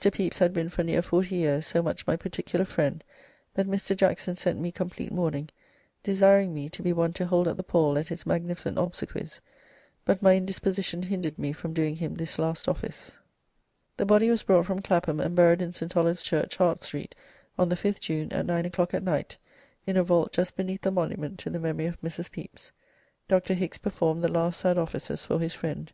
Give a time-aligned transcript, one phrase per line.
[0.00, 3.02] Pepys had been for neere 40 yeeres so much my particular friend
[3.54, 3.96] that Mr.
[3.96, 5.48] Jackson sent me compleat mourning,
[6.04, 9.40] desiring me to be one to hold up the pall at his magnificent obsequies,
[10.04, 13.18] but my indisposition hinder'd me from doing him this last office."
[13.96, 15.92] The body was brought from Clapham and buried in St.
[15.96, 17.12] Olave's Church, Hart Street,
[17.58, 19.36] on the 5th June, at nine o'clock at night,
[19.84, 22.30] in a vault just beneath the monument to the memory of Mrs.
[22.30, 22.70] Pepys.
[23.26, 23.54] Dr.
[23.54, 25.90] Hickes performed the last sad offices for his friend.